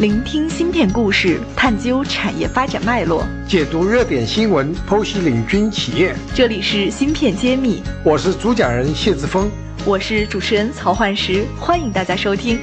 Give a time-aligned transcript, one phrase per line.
[0.00, 6.16] 聆听芯片故事，探究产业发展脉络，解读热点新闻，剖析领军企业。
[6.34, 9.50] 这里是芯片揭秘，我是主讲人谢志峰，
[9.84, 12.58] 我是主持人曹焕石，欢迎大家收听。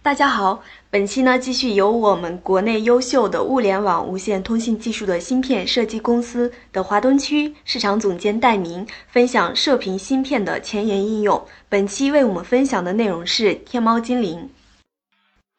[0.00, 11.44] 大家好，本期呢继续由我们国内优秀的物联网无线通信技术的芯片设计公司的华东区市场总监戴明分享射频芯片的前沿应用。
[11.68, 14.48] 本期为我们分享的内容是天猫精灵。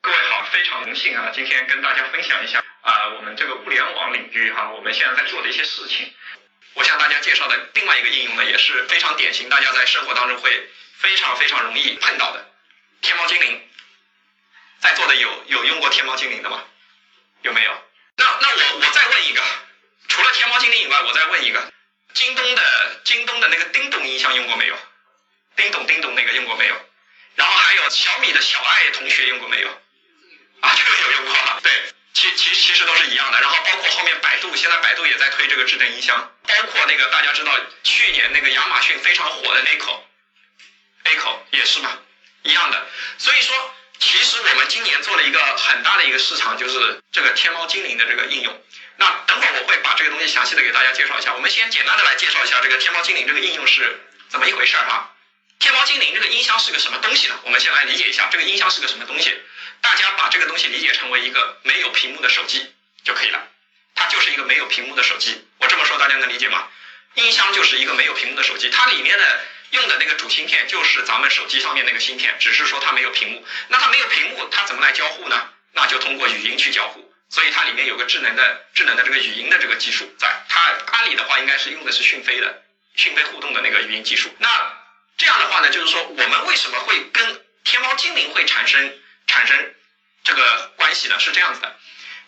[0.03, 6.13] 各位好，非常荣幸啊，今天跟大家分享一下啊，我们这个物联网领域哈，我们现在在做的一些事情。
[6.73, 12.45] 我向大家介绍的另外一个应用呢，也是非常典型，大家在生活当中会非常非常容易碰到的。
[13.01, 13.65] 天猫精灵，
[14.81, 16.65] 在座的有有用过天猫精灵的吗？
[17.43, 17.71] 有没有？
[18.17, 19.41] 那那我我再问一个，
[20.09, 21.71] 除了天猫精灵以外，我再问一个，
[22.13, 24.77] 京东的京东的那个叮咚音箱用过没有？
[25.55, 26.75] 叮咚叮咚那个用过没有？
[27.35, 29.81] 然后还有小米的小爱同学用过没有？
[30.63, 31.71] 啊，这个有用过，对，
[32.13, 33.41] 其其其实都是一样的。
[33.41, 37.51] 然后包括后面百度，现在百度也在推这个智能音箱，包括那个大家知道
[37.83, 41.99] 去年那个亚马逊非常火的 Echo，Echo 也是嘛，
[42.43, 42.87] 一样的。
[43.17, 48.63] 所以说，其实我们今年做了一个很大的一个市场，就是这个天猫精灵的这个应用。
[48.95, 51.33] 那等会儿我会把这个东西详细的给大家介绍一下。
[51.33, 55.09] 我们先简单的来介绍一下这个天猫精灵这个应用是怎么一回事儿哈。
[55.59, 57.35] 天猫精灵这个音箱是个什么东西呢？
[57.43, 59.37] 我们先来理解一下这个音箱是个什么东西。
[59.81, 62.65] 大家把这个东西理解成为一个没有屏幕的手机
[63.03, 63.47] 就可以了，
[63.95, 65.45] 它就是一个没有屏幕的手机。
[65.57, 66.67] 我这么说大家能理解吗？
[67.15, 69.39] 音箱就是一个没有屏幕的手机，它里面的
[69.71, 73.45] 用的那个主芯片就是咱们手机上面那个芯片，只是说它没有屏幕。
[73.67, 75.49] 那它没有屏幕，它怎么来交互呢？
[75.73, 77.13] 那就通过语音去交互。
[77.29, 80.43] 所以它里面有个智能的智能的这个语音的这个技术在。
[80.49, 82.63] 它阿里的话应该是用的是讯飞的
[82.95, 84.33] 讯飞互动的那个语音技术。
[84.39, 84.47] 那
[85.17, 88.97] 这样的话呢，就是说我们为什么会跟天猫精灵会产生？
[89.43, 89.73] 产生
[90.23, 91.75] 这个关系呢是这样子的，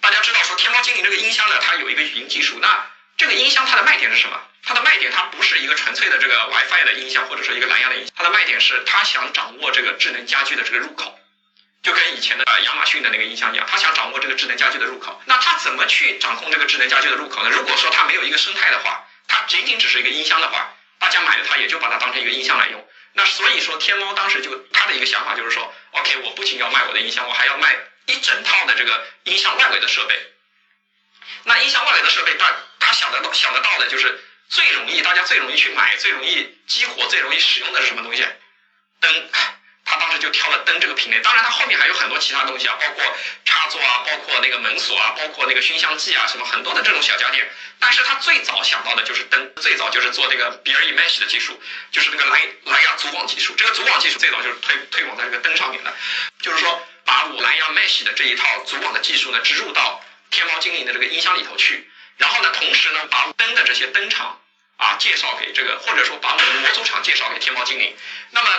[0.01, 2.59] 大家知道说天猫精灵这个音箱呢，它有一个语音技术。
[2.59, 4.37] 那这个音箱它的卖点是什么？
[4.63, 11.17] 它的卖点它不是一个纯粹的这个 WiFi 的音箱，或者说一个蓝牙的音箱，它的卖点是它想掌握这个智能家居的这个入口，
[11.83, 15.21] 就跟以前的亚马逊的那个音箱一样，它想掌握这个智能家居的入口。
[15.23, 17.49] 那它怎么去掌控这个智能家居的入口呢？
[17.49, 22.85] 如果说它没有一个生态的话，它仅仅只是一个音箱的话，大家买了它也就把它当成一个音箱来用。
[23.17, 25.73] 那所以说天猫当时就他的一个想法就是说。
[25.91, 27.73] OK，我不仅要卖我的音箱，我还要卖
[28.05, 30.19] 一整套的这个音箱外围的设备。
[31.43, 38.27] 那音箱外围的设备，他他想得到想得到的就是最容易大家最容易去买、最容易激活、最容易使用的是什么东西？
[38.99, 39.29] 灯。
[39.85, 43.03] 他当时就挑了灯这个品类，当然它后面还有很多其他东西啊，包括
[43.45, 47.47] 插座啊，包括那个门锁啊，包括那个熏香剂啊，什么很多的这种小家电。
[47.79, 53.53] 但是他最早想到的就是灯，最早就是做这个 BLE Mesh 的技术，就是那个蓝蓝牙组网技术。
[53.55, 55.93] 这个组网技术最早就是推推广在这个灯上面的，
[56.41, 60.01] 就是说把我蓝牙 Mesh 的这一套组网的技术呢植入到
[60.31, 61.87] 天猫精灵的这个音箱里头去，
[62.17, 64.39] 然后呢，同时呢把灯的这些灯厂
[64.77, 67.95] 啊介绍给这个，或者说把我们的模组厂介绍给天猫精灵，
[68.31, 68.49] 那么。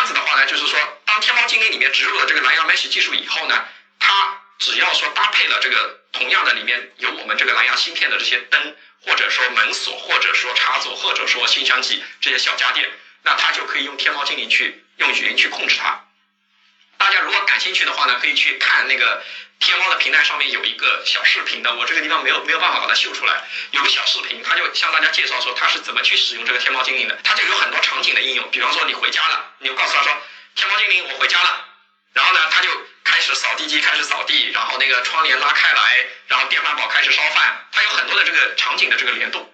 [0.00, 3.64] 这样子的话呢，就是说，当天猫精灵里面植入了这个蓝牙 Mesh 技术以后呢，
[3.98, 12.90] 它只要说搭配了这个同样的里面有我们这个蓝牙芯片的这些灯，或者说门锁，或者说插座，或者说新香机这些小家电，
[13.24, 16.00] 那它就可以用天猫精灵去用语音去控制它。
[16.96, 19.22] 大家如果感兴趣的话呢，可以去看那个。
[19.60, 23.44] 天猫的平台上面有一个小视频的，我这个地方没有没有办法把它秀出来。
[23.72, 27.18] 有个小视频，他就向大家介绍说他是怎么去使用这个天猫精灵的。
[27.22, 30.16] 他就有很多场景的应用，比方说你回家了，你就告诉他说
[30.54, 31.62] 天猫精灵我回家了，
[32.14, 32.70] 然后呢他就
[33.04, 39.52] 开始扫地机开始扫地，然后那个窗帘拉开来，然后电饭煲开始烧饭，它有很多的这个场景的这个联动。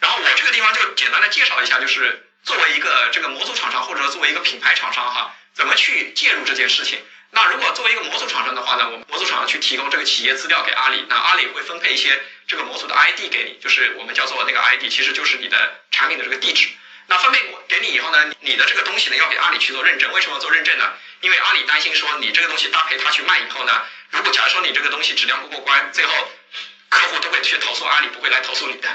[0.00, 7.04] 然后我这个地方就简单的介绍一下，就是作为一个这个模组厂商或者作为一个品牌厂商哈，怎么去介入这件事情。
[7.30, 16.68] 那如果作为一个模组厂商的话呢，我们模组厂商去提供这个企业资料给阿里，那阿里会分配一些这个模组的 ID 给你，就是我们叫做那个 ID，其实就是你的产品的这个地址。
[17.08, 17.38] 那分配
[17.68, 20.12] 给你以后呢，你的这个东西呢要给阿里去做认证。
[20.12, 20.92] 为什么做认证呢？
[21.20, 26.12] 因为阿里担心说你这个东西搭配他去卖以后呢，如果假如说你这个东西质量不过关，最后
[26.88, 28.88] 客户都会去投诉阿里，不会来投诉你的，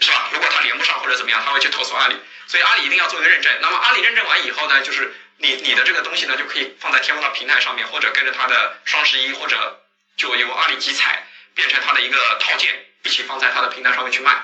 [0.00, 0.28] 是吧？
[0.32, 2.16] 如果他连不上或者怎么样，他会去投诉阿里。
[2.46, 3.52] 所以阿里一定要做一个认证。
[3.60, 5.14] 那么阿里认证完以后呢，就是。
[5.38, 9.82] 你你的这个东西呢，就可以放在天猫的平台上面，或者跟着它的双十一，或者
[10.16, 14.34] 就由阿里集采变成它的一个套件，一起放在它的平台上面去卖。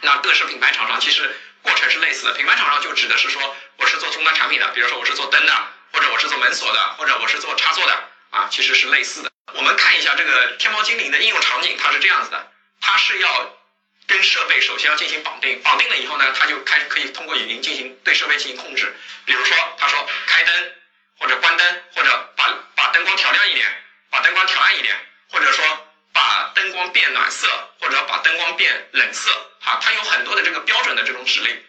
[0.00, 1.30] 那各式品牌厂商其实
[1.62, 5.52] 过程是类似的，品牌厂商就指的是说我是做终端产品的，比如说我是做灯的，
[5.92, 9.30] 或者我是做门锁的，或者我是做插座的啊，其实是类似的。
[9.54, 12.50] 我们看一下这个天猫精灵的应用场景，它是这样子的，
[12.80, 13.56] 它是要。
[14.06, 18.94] 跟设备首先要进行绑定绑定了以后呢它就开始可以通过语音进行对设备进行控制。
[19.24, 20.54] 比如说他说开灯
[21.18, 23.66] 或者关灯或者把把灯光调亮一点
[24.10, 24.96] 把灯光调暗一点
[25.28, 25.64] 或者说
[26.12, 27.48] 把灯光变暖色
[27.80, 29.30] 或者把灯光变冷色。
[29.60, 31.60] 哈它有很多的这个标准的这种指令。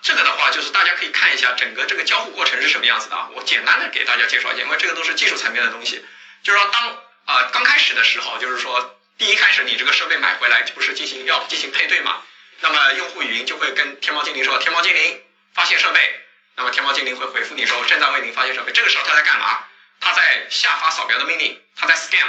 [0.00, 3.28] 这个的话就是大家可以看一下整个这个交互过程是什么样子的啊。
[3.32, 6.02] 我简单的给大家介绍一下因为这个都是技术层面的东西。
[6.42, 6.88] 就是说当
[7.26, 12.22] 啊刚开始的时候就是说第一开始你这个设备买回来不是进行要进行配对嘛？
[12.60, 15.20] 那么用户语音就会跟天猫精灵说：“天猫精灵，
[15.54, 16.20] 发现设备。”
[16.54, 19.64] 那么天猫精灵会回复你说：“正在为您发现设备。”这个时候他在干嘛？
[20.00, 22.28] 他在下发扫描的命令，他在 scan，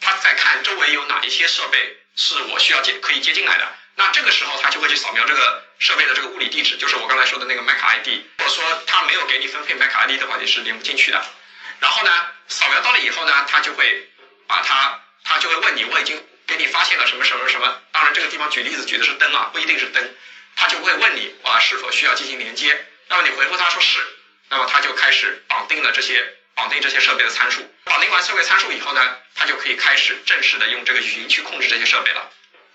[0.00, 3.70] 他在看周围有哪一些设备是我需要接可以接进来的。
[3.96, 8.08] 那这个时候他就会去扫描这个设备的这个物理地址，就是我刚才说的那个 MAC ID。
[8.38, 11.22] 如果说他没有给你分配 MAC ID 的话，你是连不进去的。
[11.80, 12.10] 然后呢，
[12.48, 14.08] 扫描到了以后呢，他就会
[14.46, 17.80] 把它，他就会问你，我已经给你发现了什么什么什么。
[17.90, 20.14] 当然这个地方举例子举的是灯啊，不一定是灯。
[20.56, 22.86] 他就会问你啊是否需要进行连接。
[23.08, 23.98] 那么你回复他说是，
[24.50, 27.68] 那么他就开始绑定了这些绑定这些设备的参数。
[27.84, 32.30] 绑定完设备参数以后呢，他就可以开始正式的用这个语音去控制这些设备了。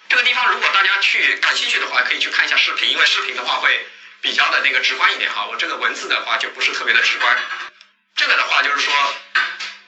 [0.09, 3.85] 这个地方如果大家去感兴趣的话，可以去看一下视频，因为视频的话会
[4.21, 5.45] 比较的那个直观一点哈。
[5.45, 7.37] 我这个文字的话就不是特别的直观。
[8.15, 8.93] 这个的话就是说，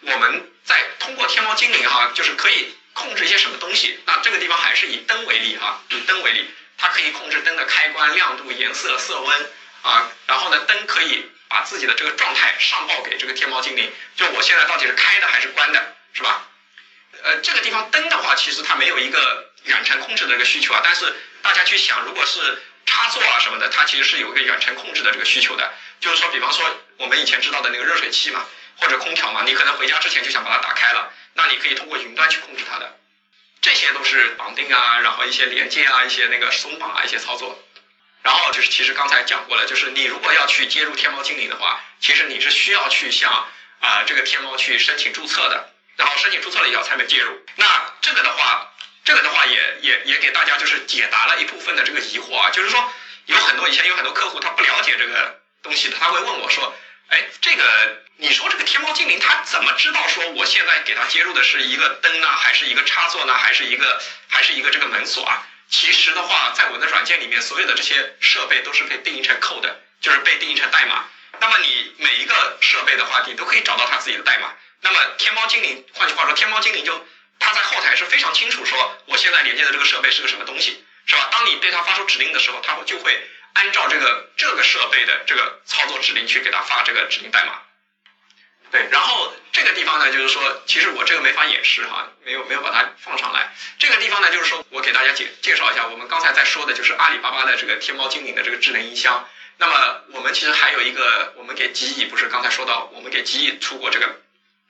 [0.02, 4.00] 我们在通过天猫精灵哈，就是可以控制一些什么东西。
[4.06, 6.46] 那这个地方还是以灯为例哈，以灯为例，
[6.78, 9.50] 它可以控制灯的开关、亮度、颜色、色温
[9.84, 10.08] 啊。
[10.28, 16.48] 然后呢，灯可以把自己的这个状态上报给这个天猫精灵，就我现在到底是开的还是关的，是吧？
[17.24, 20.82] 呃，这个地方灯的话，其实它没有一个远程控制的一个需求啊。
[20.84, 21.14] 但是
[21.44, 25.72] 大家去想，如果是插座啊什么的，它其实是有一个远程控制的这个需求的。
[26.00, 28.44] 就是说，比方说我们以前知道的那个热水器嘛，
[28.82, 32.98] 或者空调嘛，你可能回家之前就想把它打开了，那你可以通过云端去控制它的。
[33.62, 37.58] 这些都是绑定啊，然后一些连接啊，一些那个松绑啊，一些操作。
[38.24, 43.32] 然后就是其实刚才讲过了，就是你如果要去接入天猫精灵的话，其实你是需要去向
[43.80, 45.70] 啊这个天猫去申请注册的。
[45.98, 47.46] 然后申请注册了以后才能接入。
[47.58, 48.72] 那这个的话，
[49.04, 52.92] 这个的话也也也给大家就是解答了一部分的这个疑惑啊，就是说
[53.26, 56.74] 有很多以前有很多客户他不了解这个东西的，他会问我说，
[57.10, 65.42] 哎，这个你说这个天猫精灵它怎么知道说我现在给它接入的是一个灯啊，还是一个插座呢，还是一个还是一个这个门锁啊？
[65.72, 69.68] 其实的话，在我的软件里面，所有的这些设备都是被定义成 code，
[70.02, 71.06] 就是被定义成代码。
[71.40, 74.54] 那么你每一个设备的话，你都可以找到它自己的代码。
[74.82, 77.04] 那么天猫精灵，换句话说，天猫精灵就
[77.40, 81.28] 它在后台是非常清楚说，我现在连接的这个设备是个什么东西，是吧？
[81.32, 83.20] 当你对它发出指令的时候，它会就会
[83.54, 87.54] 按照这个这个设备的这个操作指令去给它发这个指令代码。
[88.72, 93.54] 对，然后这个地方呢，就是说，其实我这个没法演示哈，没有没有把它放上来。
[93.78, 99.28] 这个地方呢，就是说我给大家介介绍一下，我们刚才在说的就是阿里巴巴的这个天猫精灵的这个智能音箱。
[99.58, 104.22] 那么我们其实还有一个，我们给极翼不是刚才说到，我们给极翼出过这个。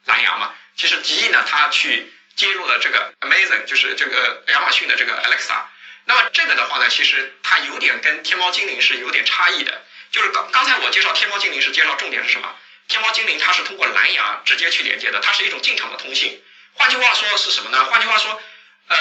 [0.05, 5.61] 蓝牙嘛，其实极翼呢，它去接入了这个 Amazon，就是这个亚马逊的这个 Alexa。
[6.05, 9.83] 那么这个的话呢，其实它有点跟天猫精灵是有点差异的。
[10.09, 12.51] 就是刚刚才我介绍天猫精灵是介绍重点是什么？
[12.91, 16.43] 天猫精灵它是通过蓝牙直接去连接的，它是一种进场的通信。
[16.73, 17.85] 换句话说是什么呢？
[17.85, 18.41] 换句话说，
[18.87, 18.97] 呃，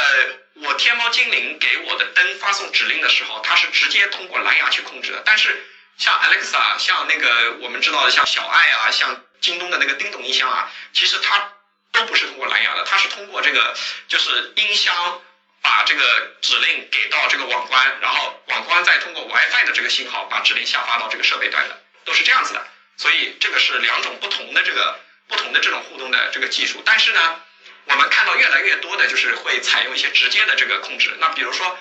[0.63, 5.21] 我天猫精灵给我的灯发送指令的时候，它是直接通过蓝牙去控制的。
[5.25, 5.61] 但是
[5.99, 11.53] 像 Alexa，像那个我们知道的像小爱啊，像京东的那个叮咚音箱啊，其实它
[11.91, 15.21] 都不是通过蓝牙的，它是通过这个就是音箱
[15.63, 22.65] 把这个指令给到这个网关，然后网关再通过 WiFi 的这个信号把指令下发到这个设备端的，都是这样子的。
[23.01, 26.83] 所以这个是两种不同的这个不同的这种互动的这个技术。
[26.85, 27.41] 但是呢，
[27.87, 31.17] 我们看到越来越多的就是会采用一些直接的这个控制。
[31.19, 31.79] 那比如说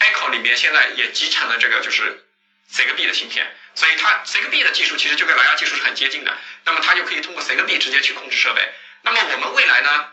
[0.00, 2.22] ，Echo 里面现在也集成了这个就是
[2.70, 3.56] Zigbee 的芯片。
[3.74, 8.68] 所以它 Zigbee 的技术其实就跟蓝牙技术是很接近的，那么它就可以通过 Zigbee 直接去控制设备。
[9.00, 10.11] 那么我们未来呢，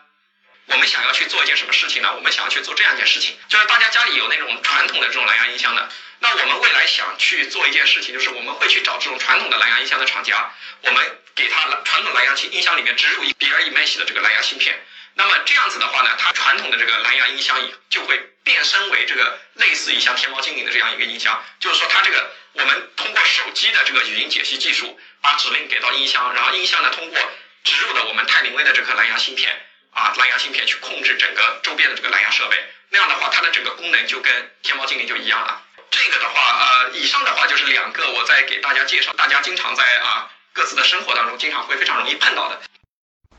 [0.69, 2.13] 我们想要去做一件什么事情呢？
[2.15, 10.51] 我们想要去做这样一件事情，就是大家家里有那种传统的这种蓝牙音箱的，那我们未来想去做一件事情，就是我们会去找这种传统的蓝牙音箱的厂家，
[10.83, 14.79] 我们给它传统蓝牙音箱里面植入一 BLE-Mesh 的这个蓝牙芯片。
[15.15, 17.59] 那么这样子的话呢，它传统的这个蓝牙音箱
[17.89, 27.19] 就会变身为这个类似于像天猫精灵的这样一个音箱，就是说它这个我们通过手机的这个语音解析技术，把指令给到音箱，然后音箱呢通过
[27.63, 29.59] 植入的我们泰林威的这颗蓝牙芯片
[29.99, 32.55] 啊，蓝牙芯片去控制整个周边的这个蓝牙设备，
[32.89, 34.31] 那样的话它的整个功能就跟
[34.63, 35.61] 天猫精灵就一样了。
[35.91, 42.57] 这个的话，呃，以上的话就是两个我在给大家介绍，大家经常在啊各自的生活当中经常会非常容易碰到的。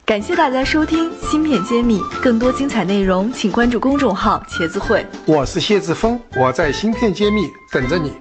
[0.04, 5.06] 感谢大家收听《芯片揭秘》，更多精彩内容，请关注公众号“茄子会”。
[5.24, 8.20] 我是谢志峰，我在芯片揭秘等着你。